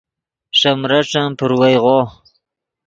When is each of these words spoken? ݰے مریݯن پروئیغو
ݰے 0.59 0.71
مریݯن 0.81 1.27
پروئیغو 1.37 1.99